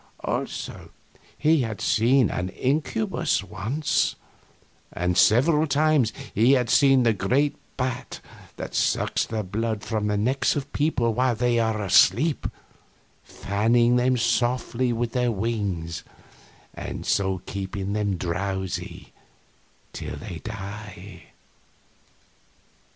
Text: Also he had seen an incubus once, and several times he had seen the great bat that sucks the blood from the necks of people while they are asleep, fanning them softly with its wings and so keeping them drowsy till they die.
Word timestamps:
Also 0.23 0.89
he 1.37 1.61
had 1.61 1.79
seen 1.79 2.31
an 2.31 2.49
incubus 2.49 3.43
once, 3.43 4.15
and 4.91 5.15
several 5.15 5.67
times 5.67 6.11
he 6.33 6.53
had 6.53 6.71
seen 6.71 7.03
the 7.03 7.13
great 7.13 7.55
bat 7.77 8.19
that 8.57 8.73
sucks 8.73 9.27
the 9.27 9.43
blood 9.43 9.83
from 9.83 10.07
the 10.07 10.17
necks 10.17 10.55
of 10.55 10.73
people 10.73 11.13
while 11.13 11.35
they 11.35 11.59
are 11.59 11.83
asleep, 11.83 12.47
fanning 13.23 13.95
them 13.95 14.17
softly 14.17 14.91
with 14.91 15.15
its 15.15 15.29
wings 15.29 16.03
and 16.73 17.05
so 17.05 17.43
keeping 17.45 17.93
them 17.93 18.17
drowsy 18.17 19.13
till 19.93 20.15
they 20.15 20.41
die. 20.43 21.25